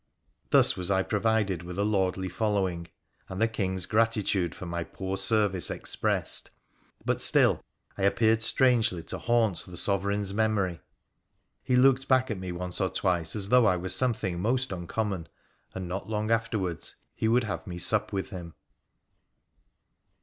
[0.49, 2.87] Thus was I provided with a lordly following,
[3.29, 6.49] and the King's gratitude for my poor service expressed;
[7.05, 7.63] but still
[7.99, 10.81] I appeared strangely to haunt the Sovereign's memory.
[11.67, 15.27] Ho looked back at me once or twice as though I were something most uncommon,
[15.75, 18.55] and not long afterwards he would have me sup with him.